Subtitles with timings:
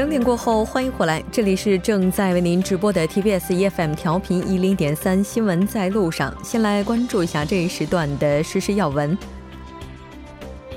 [0.00, 6.34] 整点过后，欢迎回来，这里是正在为您直播的 TBS EFM 调频一零点三新闻在路上。
[6.42, 9.16] 先来关注一下这一时段的实时要闻。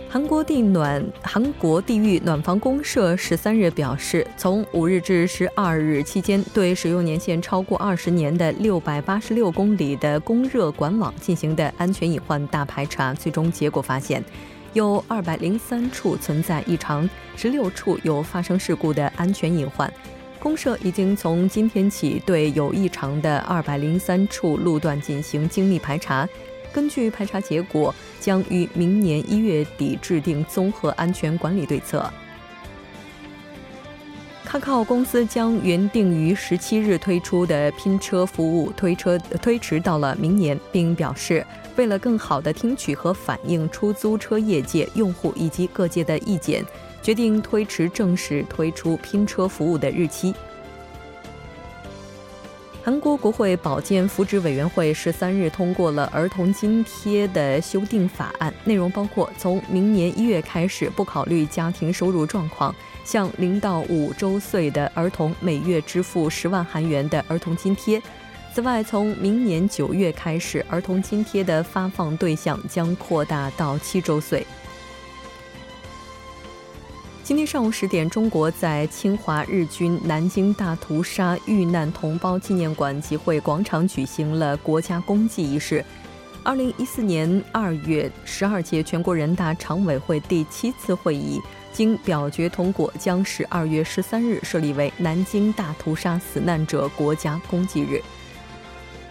[0.10, 14.22] 韩国地暖韩国地域暖房公社十三日表示，从五日至十二日期间，对使用年限超过二十年的六百八十六公里的供热管网进行的安全隐患大排查，最终结果发现，
[14.74, 19.92] 有二百零三处存在异常，十六处有发生事故的安全隐患。
[20.40, 26.28] 公社已经从今天起对有异常的二百零三处路段进行精密排查。
[26.74, 32.12] 根据排查结果，将于明年一月底制定综合安全管理对策。
[34.44, 46.64] 卡卡奥公司将原定于十七日推出的拼车服务推车推迟到了明年，并表示为了更好地听取和反映出租车业界用户以及各界的意见，
[47.02, 50.34] 决定推迟正式推出拼车服务的日期。
[52.86, 68.02] 韩国国会保健福祉委员会十三日通过了儿童津贴的修订法案，内容包括从明年一月开始不考虑家庭收入状况，向零到五周岁的儿童每月支付十万韩元的儿童津贴。
[68.54, 74.46] 此外，从明年九月开始，儿童津贴的发放对象将扩大到七周岁。
[77.24, 85.84] 今天上午十点，中国在侵华日军南京大屠杀遇难同胞纪念馆集会广场举行了国家公祭仪式。
[86.44, 98.00] 二零一四年二月十二届全国人大常委会第七次会议经表决通过，将十二月十三日设立为南京大屠杀死难者国家公祭日。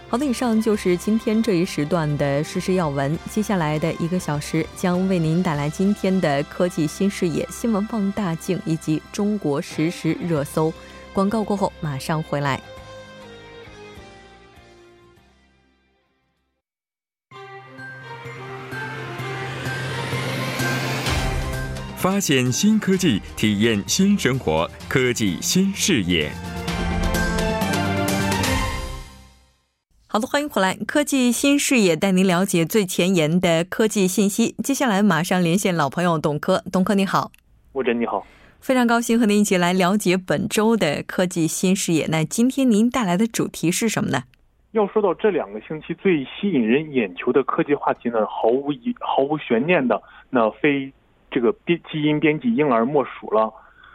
[0.09, 3.17] 好的，以上就是今天这一时段的实时要闻。
[3.31, 10.71] 接下来的一个小时将为您带来今天的科技新视野、新闻放大镜以及中国实时热搜。
[11.13, 12.61] 广告过后马上回来。
[21.97, 26.31] 发现新科技，体验新生活，科技新视野。
[30.15, 30.75] 好的，欢迎回来！
[30.85, 34.53] 科技新视野带您了解最前沿的科技信息。
[34.63, 37.31] 接下来马上连线老朋友董科，董科你好，
[37.71, 38.23] 吴真你好，
[38.59, 42.05] 非常高兴和您一起来了解本周的科技新视野。
[42.11, 44.21] 那今天您带来的主题是什么呢？
[44.73, 49.99] 要说到这两个星期最吸引人眼球的科技话题呢，毫无疑毫无悬念的，
[50.29, 50.93] 那非
[51.31, 53.51] 这个编基因编辑婴儿莫属了。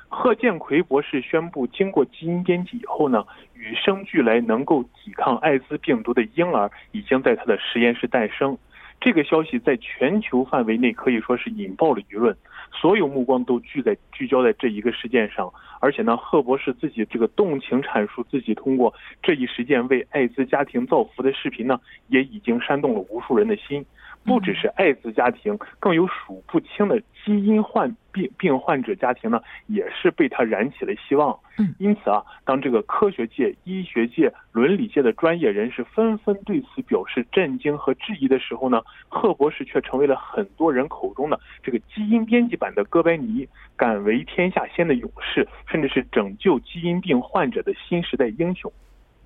[0.09, 3.25] 贺建奎博士宣布，经过基因编辑以后呢，
[3.55, 8.57] 与生俱来能够抵抗艾滋病毒的婴儿已经在他的实验室诞生。
[9.01, 12.37] 这个消息在全球范围内可以说是引爆了舆论，
[12.73, 15.53] 所有目光都聚在聚焦在这一个事件上。
[15.79, 18.93] 而且呢，贺博士自己这个动情阐述自己通过
[19.23, 23.85] 这一事件为艾滋家庭造福的视频呢，也已经煽动了无数人的心。
[24.29, 31.37] 不只是艾滋家庭，更有数不清的基因患病病患者家庭呢，也是被他燃起了希望。
[31.57, 48.71] 嗯，因此啊，当这个科学界、医学界、伦理界的专业人士纷纷对此表示震惊和质疑的时候呢，贺博士却成为了很多人口中的这个基因编辑版的哥白尼，敢为天下先的勇士，甚至是拯救基因病患者的新时代英雄。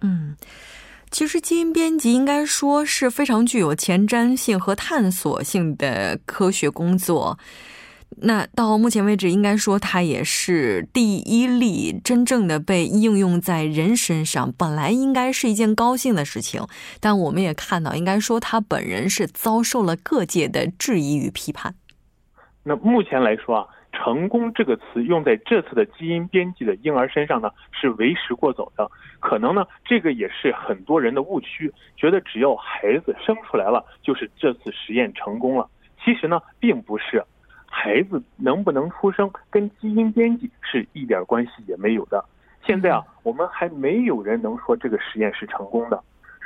[0.00, 0.34] 嗯。
[1.12, 7.38] 其实，基因编辑应该说是非常具有前瞻性和探索性的科学工作。
[8.22, 14.50] 那到目前为止，应该说它也是第一例真正的被应用在人身上。
[14.56, 16.66] 本来应该是一件高兴的事情，
[16.98, 21.74] 但我们也看到，应该说他本人是遭受了各界的质疑与批判。
[22.62, 23.66] 那目前来说啊。
[24.03, 28.91] 成功这个词用在这次的基因编辑的婴儿身上呢，是为时过早的。
[29.21, 35.69] 可能呢，这个也是很多人的误区，觉得只要孩子生出来了，就是这次实验成功了。
[36.04, 37.25] 其实呢，并不是，
[37.66, 42.25] 孩子能不能出生跟基因编辑是一点关系也没有的。
[42.66, 46.03] 现在啊，我们还没有人能说这个实验是成功的。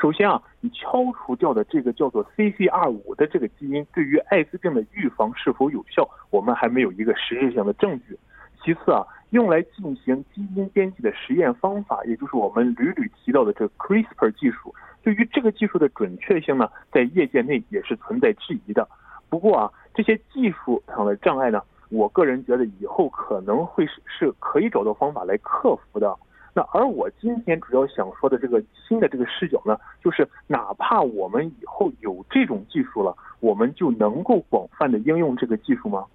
[0.07, 8.17] 首先啊，你敲除掉的这个叫做 CCR5 的这个基因，对于艾滋病的预防是否有效，我们还没有一个实质性的证据。
[8.63, 14.73] 其次啊，用来进行基因编辑的实验方法，也就是我们屡屡提到的这个 CRISPR 技术，
[15.03, 18.87] 对于这个技术的准确性呢，在业界内也是存在质疑的。
[19.29, 21.61] 不过啊，这些技术上的障碍呢，
[21.91, 26.17] 我个人觉得以后可能会是是可以找到方法来克服的。
[26.57, 36.07] 那而我今天主要想说的这个新的这个视角呢，就是哪怕我们以后有这种技术了，我们就能够广泛的应用这个技术吗？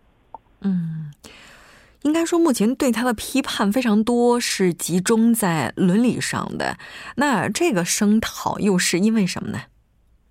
[0.62, 1.12] 嗯，
[2.02, 6.76] 应该说，目前对他的批判非常多，是集中在伦理上的。
[7.18, 9.60] 那这个声讨又是因为什么呢？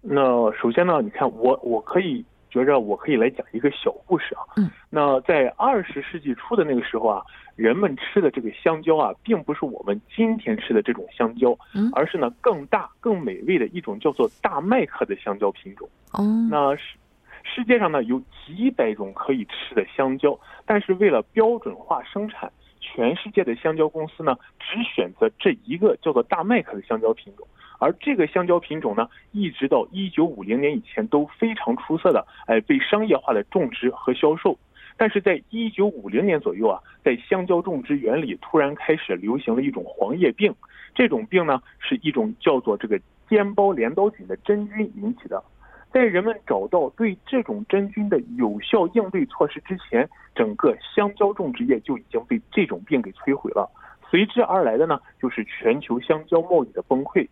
[0.01, 4.43] 那首先呢，你看我我可以觉着我可以来讲一个小故事啊。
[4.57, 4.69] 嗯。
[4.89, 7.23] 那在二十世纪初的那个时候啊，
[7.61, 15.87] 人们吃的这个香蕉啊，并不是我们今天吃的这种香蕉，嗯，而是呢更大、更美味的一种叫做大麦克的香蕉品种。
[16.13, 16.25] 哦。
[16.51, 16.97] 那世
[17.43, 20.41] 世界上呢有几百种可以吃的香蕉。
[20.65, 27.47] 但是为了标准化生产，全世界的香蕉公司呢，只选择这一个叫做大麦克的香蕉品种。
[27.79, 34.57] 而这个香蕉品种呢，一直到一九五零年以前都非常出色的，哎，被商业化的种植和销售。
[35.01, 40.55] 但是在一九五零年左右啊，在香蕉种植园里突然开始流行了一种黄叶病，
[40.95, 45.43] 这种病呢，是一种叫做这个尖孢镰刀菌的真菌引起的。
[45.91, 53.67] 在人们找到对这种真菌的有效应对措施之前，整个香蕉种植业就已经被这种病给摧毁了。
[54.11, 57.27] 随之而来的呢，就是全球香蕉贸易的崩溃。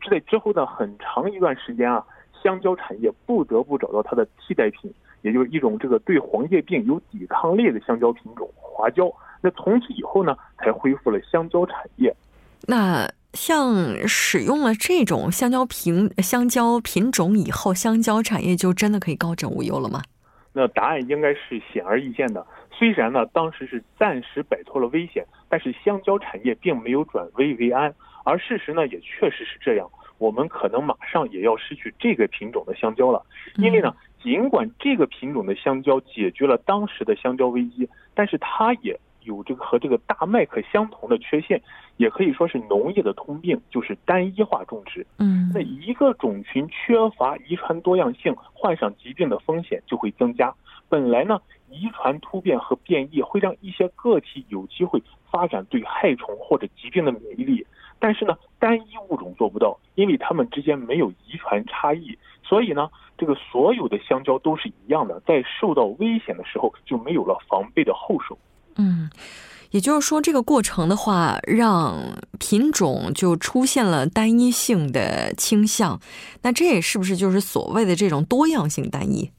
[0.00, 2.02] 这在之后的很长一段时间啊，
[2.42, 4.90] 香蕉产业不得不找到它的替代品，
[5.22, 9.12] 也就是一种这个对黄叶病有抵抗力的香蕉品种——华蕉。
[9.40, 12.14] 那从此以后呢，才恢复了香蕉产业。
[12.66, 13.10] 那。
[13.32, 20.02] 像使用了这种香蕉品香蕉品种以后，香蕉产业就真的可以高枕无忧了吗？
[20.52, 22.44] 那答案应该是显而易见的。
[22.72, 27.94] 虽然呢，当时是暂时摆脱了危险，但是香蕉产业并没有转危为安。
[28.24, 29.88] 而事实呢，也确实是这样。
[30.18, 33.24] 我们可能马上也要失去这个品种的香蕉了。
[33.58, 38.98] 因为呢，尽管这个品种的香蕉解决了当时的香蕉危机，但是它也。
[39.24, 41.60] 有这个和这个大麦克相同的缺陷，
[41.98, 45.06] 也可以说是农业的通病，就是单一化种植。
[45.18, 50.52] 嗯，那一个种群缺乏遗传多样性，患上疾病的风险就会增加。
[50.88, 51.38] 本来呢，
[51.68, 57.66] 遗传突变和变异会让一些个体有机会发展对害虫或者疾病的免疫力，
[57.98, 62.16] 但是呢，单一物种做不到，因为它们之间没有遗传差异。
[62.50, 68.36] 所以呢，这个所有的香蕉都是一样的，在受到危险的时候就没有了防备的后手。
[68.76, 69.08] 嗯，
[69.70, 71.94] 也就是说，这个过程的话，让
[72.40, 76.00] 品种就出现了单一性的倾向。
[76.42, 79.30] 那这也是不是就是所谓的这种多样性单一？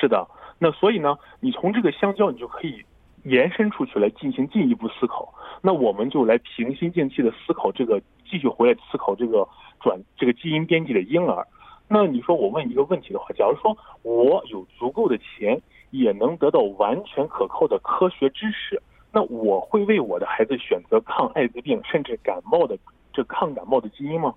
[0.00, 0.26] 是的。
[0.58, 2.82] 那所以呢，你从这个香蕉，你就可以
[3.22, 5.32] 延伸出去来进行进一步思考。
[5.62, 9.48] 那我们就来平心静气的思考这个，继续回来思考这个
[9.80, 11.46] 转这个基因编辑的婴儿。
[11.88, 15.60] 那你说我问一个问题的话，假如说我有足够的钱。
[15.90, 18.78] 也能得到完全可靠的科学知识，
[19.10, 22.76] 那我会为我的孩子选择抗艾滋病甚至感冒的
[23.10, 24.34] 这抗感冒的基因吗？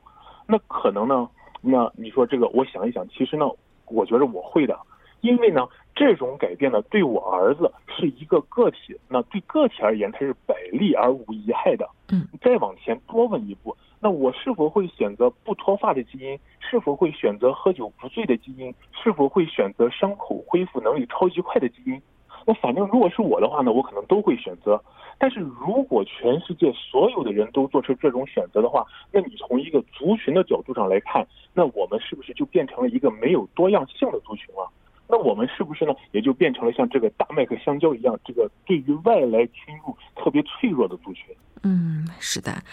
[0.48, 1.30] 那可能呢？
[1.60, 3.46] 那你说这个，我想一想，其实呢，
[3.88, 4.80] 我觉得我会的，
[5.22, 11.88] 因为呢，这种改变呢，对我儿子是一个个体，那对个体而言，它是百利而无一害的。
[12.12, 13.76] 嗯，再往前多问一步。
[14.00, 16.38] 那我是否会选择不脱发的基因？
[16.60, 18.74] 是否会选择喝酒不醉的基因？
[18.92, 22.02] 是否会选择伤口恢复能力超级快的基因？
[22.46, 24.82] 那反正如果是我的话呢，我可能都会选择。
[25.20, 34.68] 但是如果全世界所有的人都做出这种选择的话，那你从一个族群的角度上来看，那我们是不是就变成了一个没有多样性的族群了？
[35.12, 41.36] 那我们是不是呢，也就变成了像这个大麦和香蕉一样，这个对于外来侵入特别脆弱的族群？
[41.64, 42.64] 嗯，是的。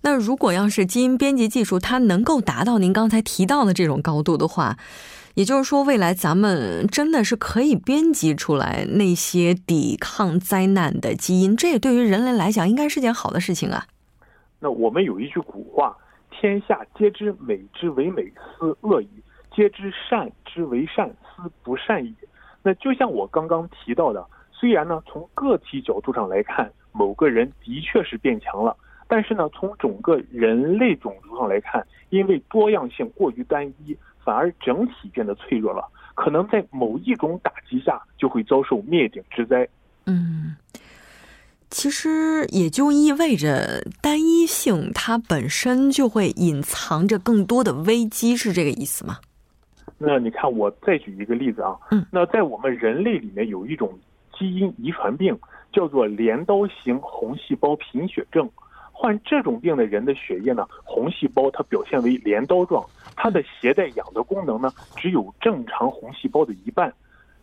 [0.00, 4.78] 那如果要是基因编辑技术它能够达到您刚才提到的这种高度的话，
[5.34, 13.86] 也就是说，未来咱们真的是可以编辑出来那些抵抗灾难的基因，这也对于人类来讲应该是件好的事情啊。
[14.58, 15.96] 那我们有一句古话
[16.32, 18.24] ：“天下皆知美之为美，
[18.58, 19.06] 斯恶已；
[19.54, 22.14] 皆知善之为善，斯不善已。”
[22.62, 28.76] 那就像我刚刚提到的，虽然呢，从个体角度上来看，某个人的确是变强了。
[29.08, 35.86] 但是呢，从整个人类种族上来看，因为多样性过于单一，反而整体变得脆弱了。
[36.14, 39.68] 可能在某一种打击下，就会遭受灭顶之灾。
[40.06, 40.56] 嗯，
[41.68, 49.18] 其实也就意味着单一性它本身就会隐藏着更多的危机，是这个意思吗？
[50.04, 51.78] 那你看，我再举一个例子啊。
[51.92, 52.04] 嗯。
[52.10, 53.96] 那在我们人类里面有一种
[54.36, 55.38] 基因遗传病，
[55.72, 58.50] 叫做镰刀型红细胞贫血症。
[58.90, 62.84] 患这种病的人的血液呢，红细胞它表现为镰刀状，
[63.16, 66.92] 它的携带氧的功能呢，只有正常红细胞的一半。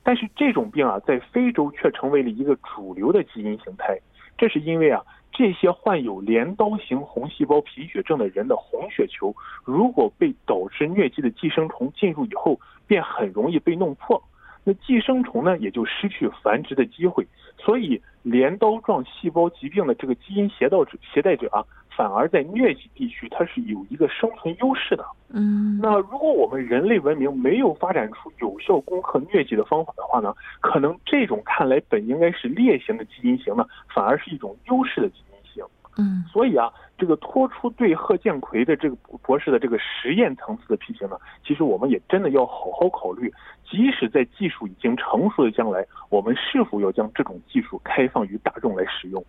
[0.03, 3.97] 但是这种病啊，在非洲却成为了一个主流的基因形态。
[4.37, 5.01] 这是因为啊，
[5.31, 9.33] 这些患有镰刀型红细胞贫血症的人的红血球，
[9.63, 14.21] 如果被导致疟疾的寄生虫进入以后，便很容易被弄破。
[14.63, 17.25] 那寄生虫呢也就失去繁殖的机会。
[17.57, 25.05] 所以镰刀状细胞疾病的这个基因携带者携带者啊，反而在疟疾地区它是有一个生存优势的。
[25.29, 35.65] 嗯，那如果我们人类文明没有发展出有效攻克疟疾的方法的话呢，可能这种看来本应该是劣型的基因型呢，反而是一种优势的基因型。
[35.97, 43.31] 嗯，所以啊，这个脱出对贺建奎的这个博士的这个实验层次的批评呢，其实我们也真的要好好考虑。
[43.69, 49.23] 即使在技术已经成熟的将来，我们是否要将这种技术开放于大众来使用？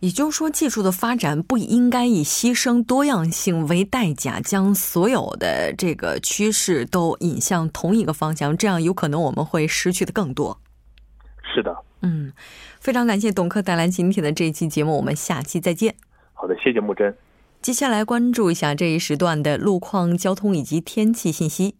[0.00, 10.60] 也就是说，技术的发展不应该以牺牲多样性为代价，将所有的这个趋势都引向同一个方向，这样有可能我们会失去的更多。
[11.42, 12.30] 是的，嗯，
[12.78, 15.94] 非常感谢董克带来今天的这一期节目，我们下期再见。
[16.34, 17.16] 好的，谢谢木真。
[17.62, 21.76] 接下来关注一下这一时段的路况、交通以及天气信息。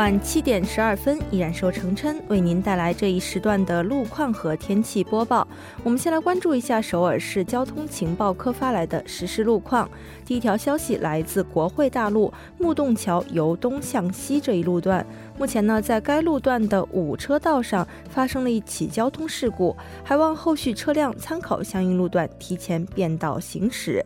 [0.00, 5.46] 晚七点十二分，依然由程琛为您带来这一时段的路况和天气播报。
[5.84, 9.86] 我们先来关注一下首尔市交通情报科发来的实时路况。
[10.24, 24.02] 第一条消息来自国会大路木洞桥由东向西这一路段，目前呢，在该路段的五车道上发生了一起交通事故，还望后续车辆参考相应路段提前变道行驶。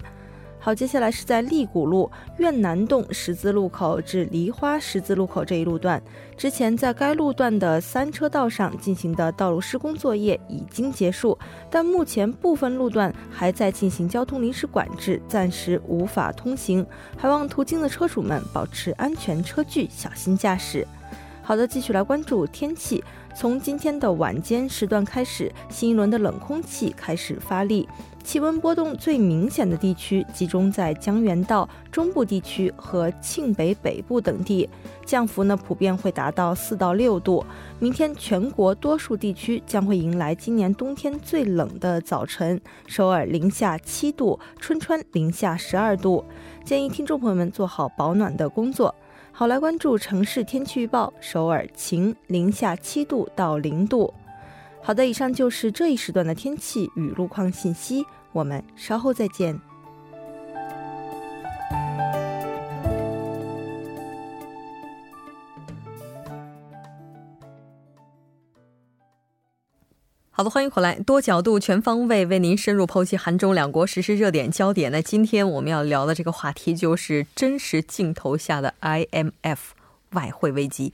[0.65, 6.03] 好，接下来是在利谷路院南洞十字路口至梨花十字路口这一路段，
[6.39, 11.39] 之前在该路段的三车道上进行的道路施工作业已经结束，
[11.71, 20.89] 但目前部分路段还在进行交通临时管制，暂时无法通行，还望途经的车主们保持安全车距，小心驾驶。
[21.47, 23.05] 好的，继续来关注天气。
[23.37, 27.87] 从今天的晚间时段开始，新一轮的冷空气开始发力，
[28.23, 34.67] 气温波动最明显的地区集中在江原道中部地区和庆北北部等地，
[35.05, 37.45] 降幅呢普遍会达到四到六度。
[37.79, 46.25] 明天全国多数地区将会迎来今年冬天最冷的早晨，首尔零下七度，春川零下十二度，
[46.65, 48.95] 建议听众朋友们做好保暖的工作。
[49.37, 51.13] 好，来关注城市天气预报。
[51.21, 54.15] 首尔晴，零下七度到零度。
[54.81, 58.07] 好的，以上就是这一时段的天气与路况信息。
[58.31, 59.61] 我们稍后再见。
[70.51, 74.93] 欢迎回来，多角度、全方位为您深入剖析韩中两国实时热点焦点。
[74.93, 79.59] 那今天我们要聊的这个话题就是真实镜头下的 IMF
[80.11, 80.93] 外汇危机。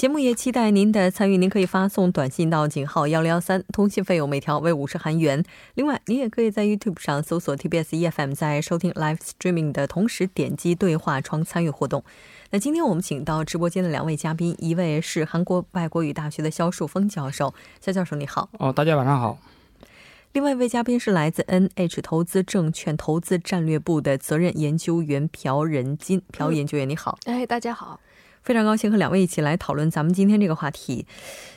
[0.00, 5.44] 节目也期待您的参与，您可以发送短信到井号幺零幺三，通信费用每条为五十韩元。
[5.74, 12.02] 另外，您也可以在 YouTube 上搜索 TBS EFM，在收听 Live Streaming 的同时点击对话窗参与活动。
[12.48, 17.52] 那今天我们请到直播间的两位嘉宾，一位是韩国外国语大学的肖树峰教授，
[17.82, 18.48] 肖教授你好。
[18.52, 19.36] 哦，大家晚上好。
[20.32, 27.18] 另外一位嘉宾是来自 NH 投资证券投资战略部的责任研究员朴仁金，朴研究员你好。
[27.26, 28.00] 哎，大家好，
[28.42, 31.06] 非常高兴和两位一起来讨论咱们今天这个话题。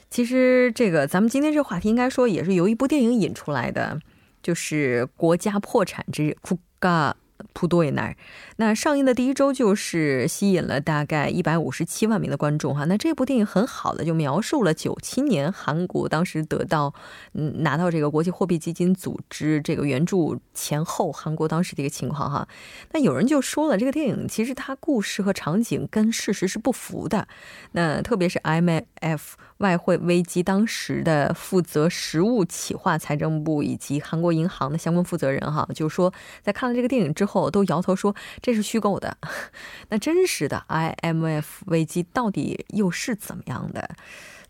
[0.10, 4.00] 其实这个咱们今天这个话题应该说也是由一部电影引出来的，
[4.42, 7.16] 就是《国家破产之日》库嘎。
[7.54, 8.16] 普多伊那，
[8.58, 12.86] 那上映的第一周就是吸引了大概一百五十七万名的观众哈。
[12.86, 16.94] 那这部电影很好的就描述了九七年韩国当时得到
[17.34, 22.48] 嗯拿到这个国际货币基金组织这个援助前后韩国当时的一个情况哈。
[22.92, 27.28] 那有人就说了，这个电影其实它故事和场景跟事实是不符的。
[27.74, 29.34] 那特别是 IMF。
[29.58, 39.18] 外汇危机当时的负责实物企划财政部以及韩国银行的相关负责人哈，就说在看了这个电影之后都摇头说这是虚构的。
[39.90, 43.96] 那真实的 IMF 危机到底又是怎么样的？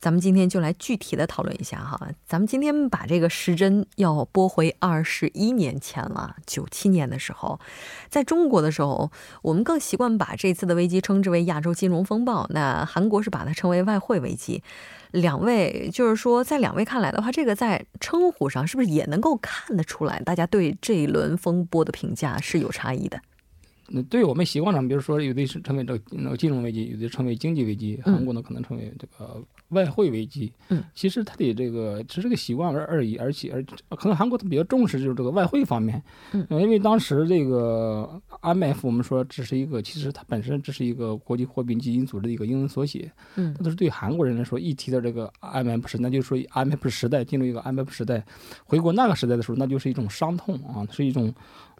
[0.03, 1.97] 咱们今天就来具体的讨论一下哈。
[2.25, 7.57] 咱们今天把这个时针要拨回二十一年前了，九七年的时候，
[8.09, 9.09] 在中国的时候，
[9.41, 14.61] 我们更习惯把这次的危机称之为亚洲金融风暴，那韩国是把它称为外汇危机。
[15.11, 23.17] 两位就是说，在两位看来的话，这个在称呼上是不是也能够看得出来，大家对这一轮风波的评价是有差异的？
[23.87, 29.41] 那对我们习惯上，比如说有的是称为这个那个金融危机，有的称为经济危机，韩国呢可能称为这个
[29.73, 30.51] 外汇危机。
[30.69, 33.51] 嗯，其实它的这个只是个习惯而而已，而且
[33.89, 36.01] 而可能韩国它比较重视就是这个外汇方面。
[36.31, 43.11] 嗯，因为当时这个 IMF 我们说只是一个，其实它本身这是一个国际货币基金组织的一个英文缩写。
[43.35, 48.23] 嗯，都是对韩国人来说，一提到这个 IMF 时，那就是说 IMF 时代进入一个 IMF 时代，
[48.63, 51.33] 回国那个时代的时候，那就是一种伤痛啊，是一种。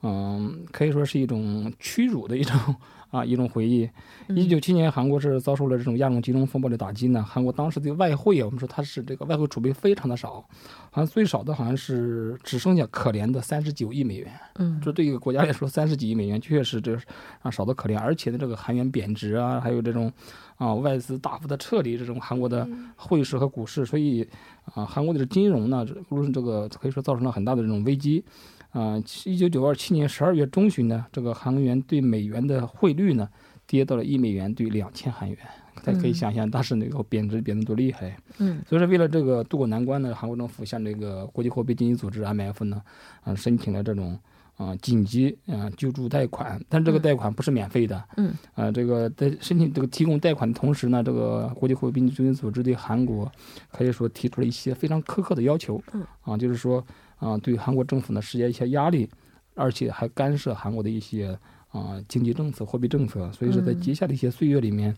[0.03, 2.59] 嗯，可以说是一种屈辱的一种
[3.09, 3.89] 啊一种回忆。
[4.29, 7.23] 一九七年，韩国是遭受了这种亚种金融风暴的打击呢。
[7.23, 10.45] 韩国当时的外汇啊，我们说它是这个外汇储备非常的少，
[10.91, 14.31] 好像最少的好像是只剩下可怜的三十九亿美元。
[14.55, 16.97] 嗯，这对一个国家来说，三十几亿美元确实这
[17.41, 17.97] 啊少的可怜。
[17.97, 20.11] 而且呢，这个韩元贬值啊，还有这种
[20.57, 22.67] 啊外资大幅的撤离这种韩国的
[22.97, 24.27] 汇市和股市，所以
[24.73, 28.23] 啊韩国的金融呢，无论这个可以说造成了很大的这种危机。
[28.73, 33.29] 啊，一九九二七年十二月中旬呢，这个韩元对美元的汇率呢，
[33.67, 35.37] 跌到了一美元兑两千韩元。
[35.83, 38.17] 大家可以想象当时那个贬值贬得多厉害。
[38.39, 42.81] 嗯，所以说为了这个渡过难关呢，韩国政府向这个国际货币基金组织 IMF 呢，
[43.23, 44.17] 啊，申请了这种
[44.57, 46.59] 啊紧急啊救助贷款。
[46.67, 48.03] 但这个贷款不是免费的。
[48.17, 53.31] 嗯，啊，这个在申请这个提供贷款的同时呢，这个国际货币基金组织对韩国
[53.71, 55.79] 可以说提出了一些非常苛刻的要求。
[55.93, 56.83] 嗯，啊，就是说。
[57.23, 59.09] 啊，对韩国政府呢施加一些压力，
[59.55, 61.39] 而且还干涉韩国的一些
[61.69, 63.31] 啊经济政策、货币政策。
[63.31, 64.93] 所以说，在接下来一些岁月里面，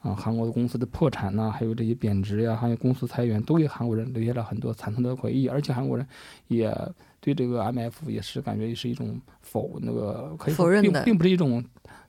[0.00, 5.46] 啊，韩国的公司的破产呐，还有这些贬值呀，还有公司裁员，都给韩国人留下了很多惨痛的回忆。
[5.46, 6.04] 而且韩国人
[6.48, 6.76] 也
[7.20, 11.64] 对这个 M F 也是感觉是一种否那个可以否认的，并不是一种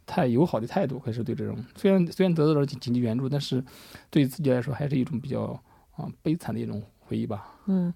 [0.08, 0.98] 太友好的态度。
[0.98, 3.64] 可是对这种虽然虽然得到了紧急援助，但是
[4.10, 5.62] 对自己来说还是一种比较
[5.96, 6.82] 啊悲惨的一种。
[7.10, 7.92] 回忆吧，嗯，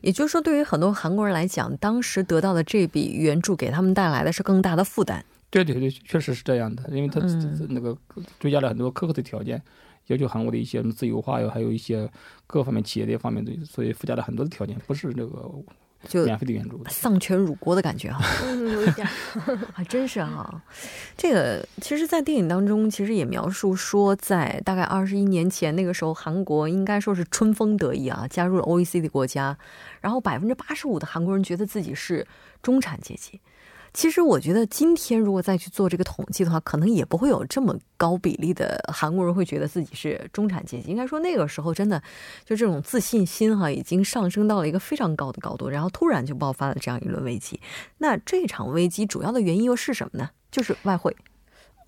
[0.00, 5.24] 也就是说，对于很多韩国人来讲，当时得到的这笔援助给他们带来的是更大的负担。
[5.50, 7.20] 对对对，确实是这样的，因为他
[7.68, 7.96] 那个
[8.40, 9.62] 追加了很多苛刻的条件，
[10.08, 12.10] 要求韩国的一些自由化呀，还有一些
[12.48, 15.48] 各方面企业的方面的，所以附加了很多的条件，不是那个。
[16.08, 19.06] 就免费的援助，丧权辱国的感觉哈， 嗯，有一点，
[19.72, 20.62] 还 真是哈。
[21.16, 29.56] 这个其实，在电影当中，其实也描述说，在大概二十一年前，那个时候，韩国应该说是春风得意啊，加入了 OECD 国家，
[30.00, 32.26] 然后百分之八十五的韩国人觉得自己是
[32.62, 33.40] 中产阶级。
[33.96, 40.90] 其实我觉得，今天如果再去做这个统计的话，可能也不会有这么高比例的韩国人会觉得自己是中产阶级。
[40.90, 41.98] 应该说，那个时候真的
[42.44, 47.58] 就这种自信心哈，已经上升到了一个非常高的高度，然后突然就爆发了这样一轮危机。
[47.96, 50.28] 那这场危机主要的原因又是什么呢？
[50.50, 51.16] 就是外汇。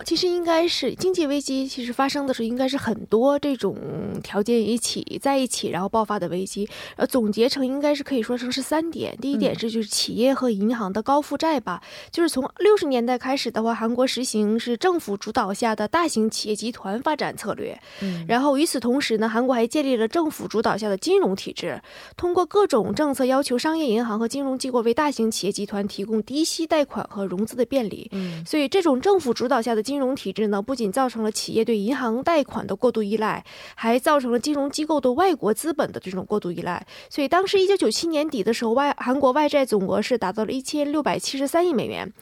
[0.04, 3.76] 其实应该是经济危机，其实发生的时候应该是很多这种
[4.22, 6.68] 条件一起在一起，然后爆发的危机。
[6.94, 9.16] 呃，总结成应该是可以说成是三点。
[9.20, 11.82] 第一点是就是企业和银行的高负债吧，
[12.12, 17.76] 就是从六十年代开始的话，韩国实行是政府主导下的大型企业集团发展策略。
[18.00, 21.82] 嗯，然后与此同时呢，韩国还建立了政府主导下的金融体制，
[22.16, 28.08] 通过各种政策要求商业银行和金融机构为大型企业集团提供低息贷款和融资的便利。
[28.12, 29.82] 嗯，所以这种政府主导下的。
[29.88, 33.42] 金融体制呢，不仅造成了企业对银行贷款的过度依赖，
[33.74, 36.86] 还造成了金融机构对外国资本的这种过度依赖。
[37.08, 42.12] 所以，当时一九九七年底的时候，外韩国外债总额是达到了一千六百七十三亿美元。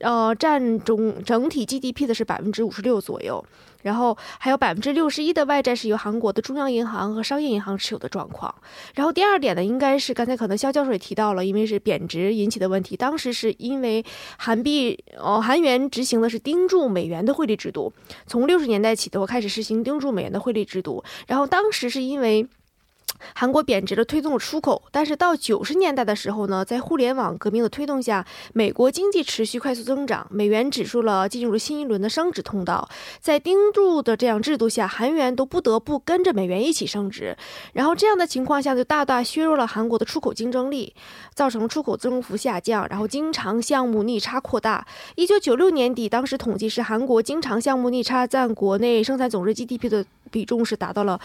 [0.00, 3.44] 呃，占总整体 GDP 的是百分之五十六左右，
[3.82, 8.54] 然后还有百分之六十一的外债是由韩国的中央银行和商业银行持有的状况。
[8.94, 12.96] 然后第二点呢，应该是刚才可能肖教授也提到了，因为是贬值引起的问题。
[12.96, 14.04] 当时是因为
[14.36, 17.92] 韩币哦韩元执行的是盯住美元的汇率制度，
[18.26, 22.46] 从六十年代起的我开始实行盯住美元的汇率制度，然后当时是因为。
[23.34, 24.82] 韩国贬值了，推动了出口。
[24.90, 32.88] 但是到九十年代的时候呢，在互联网革命的推动下，美国经济持续快速增长，美元指数了进入了新一轮的升值通道。
[33.20, 37.36] 在盯住的这样制度下，韩元都不得不跟着美元一起升值。
[37.72, 40.94] 然后这样的情况下，就大大削弱了韩国的出口竞争力，
[41.34, 44.86] 造成出口增幅下降，然后经常项目逆差扩大。
[45.16, 51.20] 一九九六年底，当时统计是韩国经常项目逆差占国内生产总值 GDP 的比重是达到了。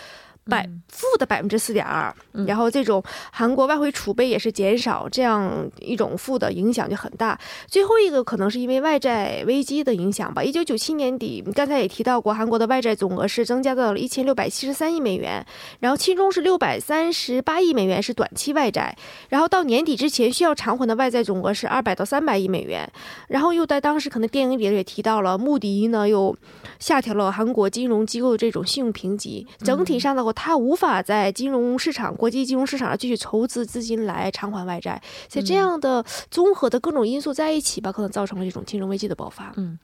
[0.46, 2.14] 百负的百分之四点二，
[2.46, 3.02] 然后这种
[3.32, 7.40] 韩国外汇储备也是减少，这样一种负的影响就很大。
[7.68, 10.44] 最后一个可能是因为外债危机的影响吧。
[10.44, 15.46] 一九九七年底，刚才也提到过，韩国的外债总额是增加到了一千六百七十三亿美元，
[15.80, 18.94] 然后其中是六百三十八亿美元是短期外债，
[19.30, 22.86] 然后到年底之前需要偿还的外债总额是二百到三百亿美元。
[23.30, 26.36] 然后又在当时可能电影里也提到了，穆迪呢又
[26.80, 30.33] 下调了韩国金融机构的这种信用评级，整体上的话。
[30.34, 35.02] 他无法在金融市场、国际金融市场上继续筹资资金来偿还外债。
[35.30, 39.54] 所以这样的综合的各种因素在一起吧，可能造成了这种金融危机的爆发。
[39.58, 39.78] 嗯，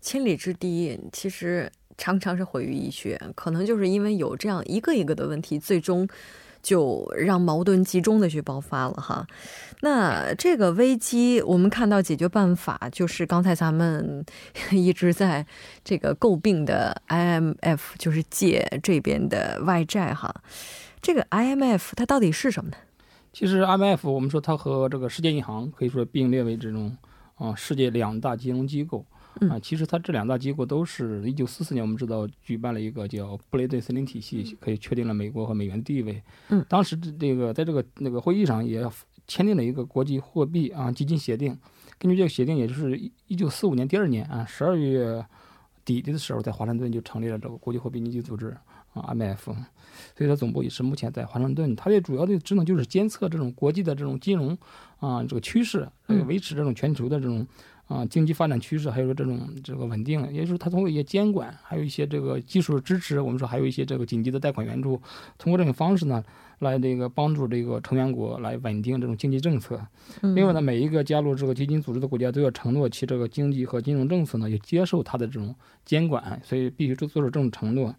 [0.00, 6.08] 千里之堤其实常常是毁于蚁穴，可能就是因为有这样一个一个的问题，最终。
[6.66, 9.24] 就让矛盾集中的去爆发了哈，
[9.82, 14.26] 那这个危机我们看到解决办法就是刚才咱们
[14.72, 15.46] 一直在
[15.84, 20.34] 这个诟病的 IMF，就是借这边的外债哈。
[21.00, 22.76] 这个 IMF 它到底是什么呢？
[23.32, 26.96] 其实 IMF 我们说它和这个世界银行可以说并列为这种
[27.36, 29.06] 啊世界两大金融机构。
[29.50, 36.22] 啊，其实它这两大机构都是一九四四年，我们知道举办了一个叫布雷顿森林体系，可以确定了美国和美元的地位。
[36.48, 38.82] 嗯，当时这个在这个那个会议上也
[39.26, 41.54] 签订了一个国际货币啊基金协定。
[41.98, 45.22] 根据这个协定，也就是一九四五年第二年啊十二月
[45.84, 48.56] 底的时候，在华盛顿就成立了这个国际货币基金组织
[48.94, 49.54] 啊 IMF。
[50.16, 51.76] 所以它总部也是目前在华盛顿。
[51.76, 54.56] 它的主要的职能就是监测这种国际的这种金融
[54.98, 55.86] 啊这个趋势，
[56.26, 57.46] 维持这种全球的这种。
[57.88, 65.00] 啊，经济发展趋势，还有这种这个稳定，也就是它通过一些监管，还有一些这个技术支持，我们说还有一些这个紧急的贷款援助，
[65.38, 66.24] 通过这种方式呢，
[66.58, 69.80] 来这个帮助这个成员国来稳定这种经济政策。
[70.34, 77.94] 另外呢，每一个加入这个基金组织的国家都要承诺其这个经济和金融政策呢，也接受它的这种监管，所以必须做做出这种承诺。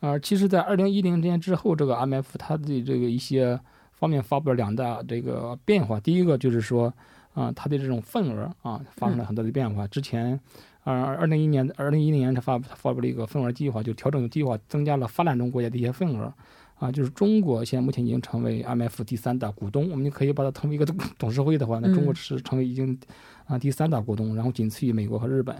[0.00, 3.60] 啊，其实，在二零一零年之后，这个 IMF 它的这个一些
[3.92, 6.94] 方面发布了两大这个变化，第一个就是说。
[7.38, 9.86] 啊，它的这种份额啊，发生了很大的变化。
[9.86, 10.38] 之前，
[10.82, 16.32] 呃，二零一年，二零一零年，它发发布了一个份额计划，就调整计划，增加了发展中国家的一些份额。
[16.80, 20.86] 啊，就是中国现在目前已经成为 IMF 第三大股东，我们就可以把它称为一个
[21.18, 22.98] 董事会的话，那中国是成为已经
[23.46, 25.54] 啊第三大股东，然后仅次于美国和日本。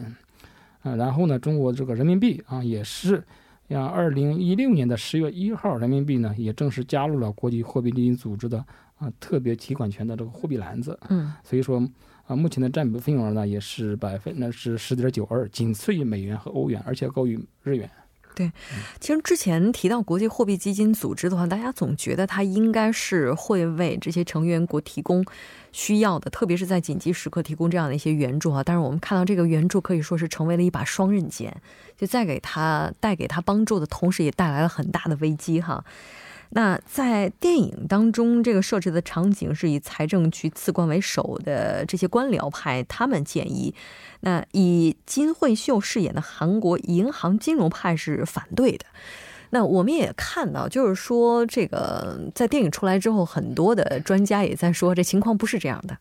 [0.83, 3.25] 啊，然后呢，中国这个人民币啊，也是
[3.69, 8.65] 像二零一六年的十月一号，人民币呢也正式加入了国际货币基金组织的。
[8.99, 11.83] 啊，特别提款权的这个货币篮子，嗯，所以说
[12.27, 17.89] 啊，目前的占比份额呢也是百分，那是十点九二，仅次于美元和欧元，而且高于日元。
[18.35, 18.53] 对，
[19.01, 25.25] 其实之前提到国际货币基金组织的话，大家总觉得它应该是会为这些成员国提供
[25.73, 28.63] 需要的，特别是在紧急时刻提供这样的一些援助啊。
[28.63, 31.61] 但是我们看到这个援助可以说是成为了一把双刃剑，
[31.97, 35.85] 就在给他带给他帮助的同时，也带来了很大的危机哈。
[36.51, 43.75] 那在电影当中，这个设置的场景是以财政局次官为首的这些官僚派，他们建议，
[44.21, 48.87] 那以金惠秀饰演的韩国银行金融派是反对的。
[49.51, 55.97] 那我们也看到，就是说这个在电影出来之后，很多的专家也在说，这情况不是这样的。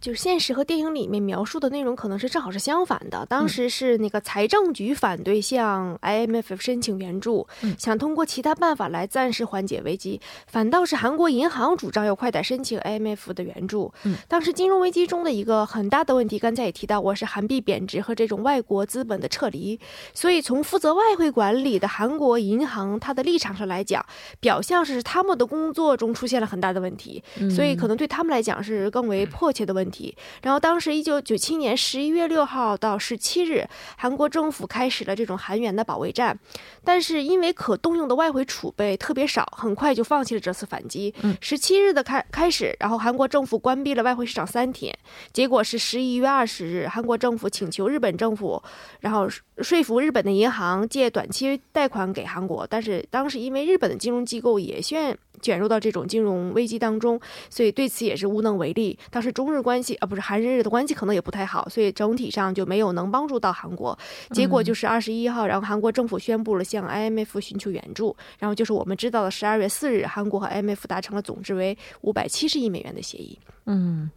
[0.00, 3.26] 就是现实和电影里面描述的内容可能是正好是相反的。
[3.26, 7.46] 当时是那个财政局反对向 IMF 申请援助，
[7.78, 10.20] 想通过其他办法来暂时缓解危机。
[10.46, 13.92] 反倒是韩国银行主张要快点申请 IMF 的援助。
[14.26, 19.78] 当时金融危机中的一个很大的问题，刚才也提到，我是韩币贬值和这种外国资本的撤离。
[20.14, 24.02] 所以从负责外汇管理的韩国银行，它的立场上来讲，
[24.40, 27.22] 表象是他们的工作中出现了很大的问题，
[27.54, 29.89] 所以可能对他们来讲是更为迫切的问题。
[29.90, 36.38] 题，然后当时一九九七年十一月六号到十七日，韩国政府开始了这种韩元的保卫战，
[36.84, 41.14] 但是因为可动用的外汇储备特别少，很快就放弃了这次反击。
[41.40, 44.96] 十七日的开开始，然后韩国政府关闭了外汇市场三天，
[45.32, 48.62] 结果是十一月二十日，韩国政府请求日本政府，
[49.00, 58.98] 然后说服日本的银行借短期贷款给韩国，但是当时因为日本的金融机构也陷卷入到这种金融危机当中，所以对此也是无能为力。
[59.10, 63.98] 当时中日关系啊，不是韩日的关系可能也不太好，所以整体上就没有能帮助到韩国。
[64.30, 73.38] 结果就是二十一号，然后韩国政府宣布了向 IMF 寻求援助，然后就是我们知道的十二月四日，韩国和 IMF 达成了总值为五百七十亿美元的协议。
[73.66, 74.10] 嗯，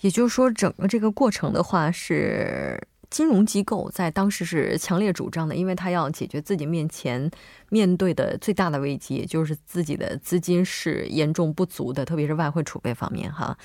[0.00, 2.80] 也就是说，整个这个过程的话是。
[3.14, 7.30] 金融机构在当时是强烈主张的，因为他要解决自己面前
[7.68, 13.56] 面对的最大的危机，也就是自己的资金是严重不足的，特别是外汇储备方面哈。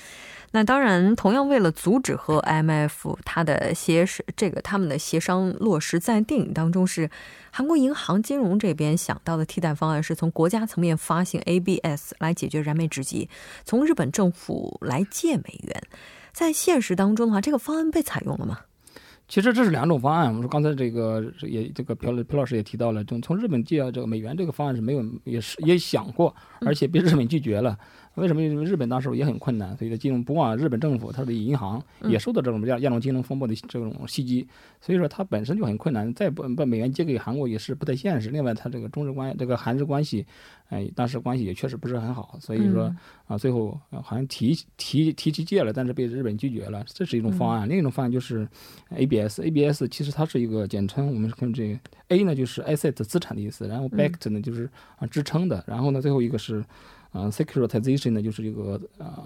[0.52, 7.10] 那当然，同样为了阻止和 IMF 它的协是这个他们的协商落实，在电影当中是
[7.50, 13.28] 韩国银行金融这边想到的替代方案是从国家层面发行 ABS 来解决燃眉之急，
[13.64, 15.82] 从日本政府来借美元。
[16.32, 18.60] 在现实当中的话，这个方案被采用了吗？
[19.30, 20.26] 其实这是两种方案。
[20.26, 26.34] 我们说刚才这个也这个朴朴老师也提到了，从从日本借这个美元这个方案是没有，也是也想过，
[26.66, 27.78] 而且被日本拒绝了。
[28.20, 28.42] 为什么？
[28.42, 34.46] 因为日本当时也很困难，所以金融不光日本政府，它的银行也受到这种亚亚种金融风暴的这种袭击，
[34.80, 38.28] 所以说它本身就很困难，再不把美元借给韩国也是不太现实。
[38.30, 40.24] 另外，它这个中日关这个韩日关系，
[40.68, 42.94] 哎，当时关系也确实不是很好，所以说
[43.26, 47.68] 啊，最后好像提提提起借了，但是被日本拒绝了，这是一种方案。
[47.68, 48.46] 另一种方案就是
[48.90, 51.78] ABS，ABS 其实它是一个简称，我们看这个
[52.08, 56.64] A 呢就是 asset 资产的意思，然后 backed 呢就是啊支撑的，然后呢最后一个是。
[57.12, 59.24] 啊，securitization 呢，就是一个啊，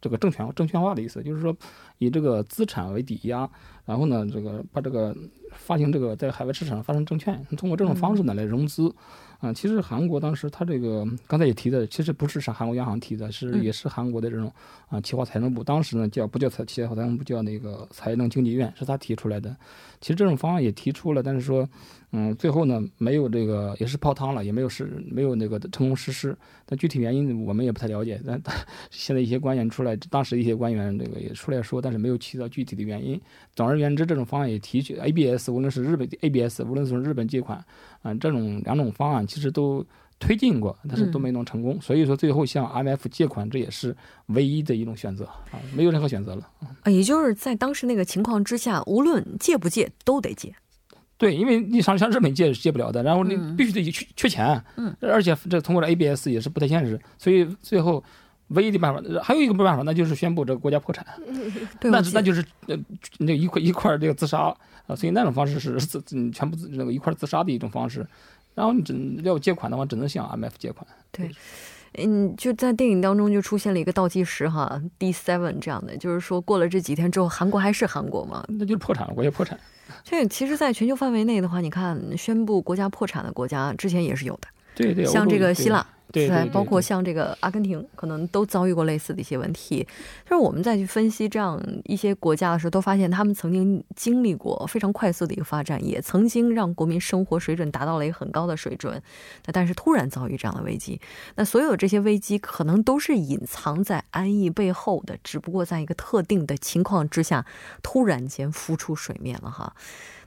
[0.00, 1.56] 这个证券证券化的意思，就是说
[1.98, 3.48] 以这个资产为抵押，
[3.84, 5.16] 然后呢，这个把这个
[5.52, 8.94] 发行这个在海外市场上发行证券，通过这种方式呢来融资。
[9.42, 14.50] 啊，其实韩国当时他这个刚才也提的，其实不是上韩国央行提的，是也是韩国的这种
[14.88, 19.54] 啊，企划财政部当时呢叫不叫财企划财政部叫那个财政经济院，是他提出来的。
[20.00, 21.68] 其实这种方案也提出了，但是说。
[22.14, 26.36] 嗯，最后呢，没有这个也是泡汤了，也没有实没有那个成功实施。
[26.66, 28.20] 但具体原因我们也不太了解。
[28.26, 28.38] 但
[28.92, 33.18] 现在一些官员出来，当时一些官员这个也出来说，但是没有提到具体的原因。
[33.56, 37.64] 总而言之，这种方案也提取 ABS，无论是日本 ABS，无论是从日本借款
[38.02, 39.84] 啊，这种两种方案其实都
[40.18, 41.80] 推进过，但是都没能成功。
[41.80, 46.48] 所以说，最后向 IMF 借款，这也是唯一的一种选择啊，没有任何选择了。
[46.82, 50.54] 啊，也就是在当时那个情况之下，无论借不借，都得借。
[51.18, 58.02] 对，因为你像像日本借是借不了的，然后你必须得缺缺钱，嗯，而且这通过了 ABS 也是不太现实，所以最后
[58.48, 61.06] 唯一的办法还有一个办法，那就是宣布这个国家破产，
[61.82, 62.76] 那那就是呃
[63.18, 64.52] 那一块一块这个自杀
[64.86, 68.06] 啊，所以那种方式是自全部自那个一块自杀的一种方式，
[68.54, 70.86] 然后你只要借款的话，只能向 IMF 借款。
[71.10, 71.30] 对，
[71.94, 78.44] 嗯，就在电影当中就出现了一个倒计时哈，D seven 这样的，就是说过了这几天之后，韩国还是韩国吗？
[78.48, 79.58] 那就是破产了，国家破产。
[80.04, 85.86] 所以其实，在全球范围内的话，你看，宣布国家破产的国家之前也是有的，对对，像这个希腊。
[86.12, 89.78] 对，包括像这个阿根廷，可能都遭遇过类似的一些问题。
[90.26, 99.02] 就是我们再去分析这样一些国家的时候，都发现他们曾经经历过非常快速的一个发展，也曾经让国民生活水准达到了一个很高的水准。
[99.46, 101.00] 那但是突然遭遇这样的危机，
[101.36, 107.46] 那所有这些危机可能都是隐藏在安逸背后的，只不过在一个特定的情况之下，
[107.82, 109.74] 突然间浮出水面了哈。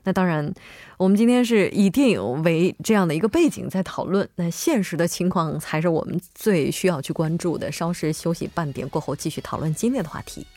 [0.05, 0.53] 那当然，
[0.97, 4.27] 我们今天是以电影为这样的一个背景在讨论。
[4.35, 7.71] 那现实的情况才是我们最需要去关注的。
[7.71, 10.47] 稍事休息半点过后，继续讨论今天的话题。